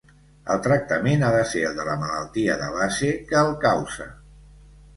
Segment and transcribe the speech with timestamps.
[0.53, 4.13] El tractament ha de ser el de la malaltia de base que el causa.